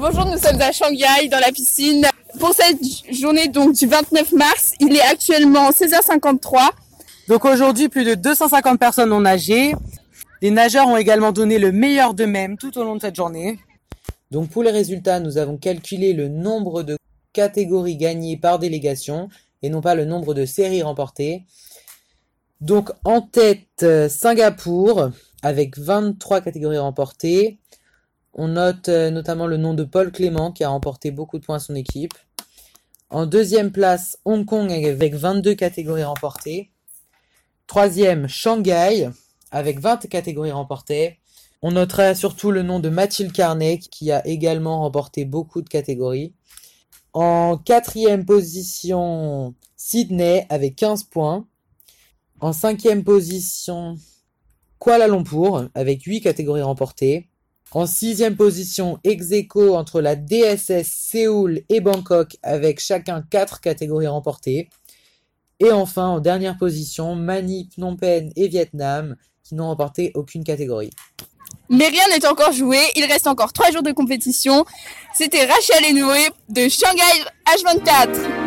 Bonjour, 0.00 0.24
nous 0.24 0.38
sommes 0.38 0.62
à 0.62 0.72
Shanghai 0.72 1.28
dans 1.30 1.40
la 1.40 1.52
piscine. 1.52 2.06
Pour 2.38 2.54
cette 2.54 2.78
journée 3.12 3.48
donc 3.48 3.74
du 3.74 3.86
29 3.86 4.32
mars, 4.32 4.72
il 4.80 4.96
est 4.96 5.02
actuellement 5.02 5.68
16h53. 5.72 6.70
Donc 7.28 7.44
aujourd'hui, 7.44 7.90
plus 7.90 8.04
de 8.04 8.14
250 8.14 8.80
personnes 8.80 9.12
ont 9.12 9.20
nagé. 9.20 9.74
Les 10.40 10.50
nageurs 10.50 10.88
ont 10.88 10.96
également 10.96 11.32
donné 11.32 11.58
le 11.58 11.70
meilleur 11.70 12.14
d'eux-mêmes 12.14 12.56
tout 12.56 12.78
au 12.78 12.84
long 12.84 12.96
de 12.96 13.02
cette 13.02 13.14
journée. 13.14 13.58
Donc 14.30 14.48
pour 14.48 14.62
les 14.62 14.70
résultats, 14.70 15.20
nous 15.20 15.36
avons 15.36 15.58
calculé 15.58 16.14
le 16.14 16.28
nombre 16.28 16.82
de 16.82 16.96
catégories 17.34 17.98
gagnées 17.98 18.38
par 18.38 18.58
délégation 18.58 19.28
et 19.60 19.68
non 19.68 19.82
pas 19.82 19.94
le 19.94 20.06
nombre 20.06 20.32
de 20.32 20.46
séries 20.46 20.82
remportées. 20.82 21.44
Donc 22.62 22.90
en 23.04 23.20
tête, 23.20 23.82
euh, 23.82 24.08
Singapour 24.08 25.10
avec 25.42 25.76
23 25.76 26.40
catégories 26.40 26.78
remportées. 26.78 27.58
On 28.34 28.48
note 28.48 28.88
euh, 28.88 29.10
notamment 29.10 29.46
le 29.46 29.56
nom 29.56 29.74
de 29.74 29.84
Paul 29.84 30.12
Clément 30.12 30.52
qui 30.52 30.62
a 30.62 30.68
remporté 30.68 31.10
beaucoup 31.10 31.38
de 31.38 31.44
points 31.44 31.56
à 31.56 31.60
son 31.60 31.74
équipe. 31.74 32.14
En 33.10 33.26
deuxième 33.26 33.72
place, 33.72 34.18
Hong 34.24 34.44
Kong 34.44 34.72
avec 34.72 35.14
22 35.14 35.54
catégories 35.54 36.04
remportées. 36.04 36.70
Troisième, 37.66 38.28
Shanghai 38.28 39.10
avec 39.50 39.80
20 39.80 40.08
catégories 40.08 40.52
remportées. 40.52 41.18
On 41.60 41.72
notera 41.72 42.14
surtout 42.14 42.52
le 42.52 42.62
nom 42.62 42.78
de 42.78 42.88
Mathilde 42.88 43.32
Carnet 43.32 43.78
qui 43.78 44.12
a 44.12 44.24
également 44.26 44.80
remporté 44.80 45.24
beaucoup 45.24 45.60
de 45.60 45.68
catégories. 45.68 46.32
En 47.12 47.58
quatrième 47.58 48.24
position, 48.24 49.54
Sydney 49.76 50.46
avec 50.48 50.76
15 50.76 51.04
points. 51.04 51.46
En 52.40 52.52
cinquième 52.52 53.02
position, 53.02 53.96
Kuala 54.78 55.08
Lumpur 55.08 55.68
avec 55.74 56.04
8 56.04 56.20
catégories 56.20 56.62
remportées. 56.62 57.28
En 57.72 57.86
sixième 57.86 58.36
position, 58.36 58.98
ex 59.04 59.26
entre 59.56 60.00
la 60.00 60.16
DSS 60.16 60.88
Séoul 60.88 61.62
et 61.68 61.80
Bangkok 61.80 62.36
avec 62.42 62.80
chacun 62.80 63.22
4 63.30 63.60
catégories 63.60 64.08
remportées. 64.08 64.68
Et 65.60 65.70
enfin, 65.70 66.08
en 66.08 66.20
dernière 66.20 66.56
position, 66.56 67.14
Manille, 67.14 67.68
Phnom 67.74 67.96
Penh 67.96 68.32
et 68.34 68.48
Vietnam 68.48 69.14
qui 69.44 69.54
n'ont 69.54 69.68
remporté 69.68 70.10
aucune 70.14 70.42
catégorie. 70.42 70.90
Mais 71.68 71.86
rien 71.86 72.08
n'est 72.08 72.26
encore 72.26 72.52
joué, 72.52 72.78
il 72.96 73.04
reste 73.04 73.28
encore 73.28 73.52
3 73.52 73.70
jours 73.70 73.82
de 73.82 73.92
compétition. 73.92 74.64
C'était 75.14 75.44
Rachel 75.44 75.84
et 75.88 75.92
Noé 75.92 76.28
de 76.48 76.68
Shanghai 76.68 77.24
H24. 77.46 78.39